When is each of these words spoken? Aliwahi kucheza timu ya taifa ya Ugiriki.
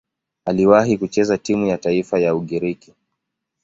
Aliwahi 0.45 0.97
kucheza 0.97 1.37
timu 1.37 1.67
ya 1.67 1.77
taifa 1.77 2.19
ya 2.19 2.35
Ugiriki. 2.35 2.93